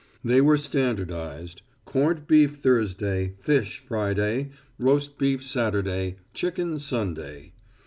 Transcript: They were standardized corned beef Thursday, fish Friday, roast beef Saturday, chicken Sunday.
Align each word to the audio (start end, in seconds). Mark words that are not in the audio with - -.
They 0.23 0.41
were 0.41 0.57
standardized 0.57 1.61
corned 1.85 2.25
beef 2.25 2.55
Thursday, 2.55 3.35
fish 3.39 3.83
Friday, 3.87 4.49
roast 4.79 5.19
beef 5.19 5.45
Saturday, 5.45 6.15
chicken 6.33 6.79
Sunday. 6.79 7.53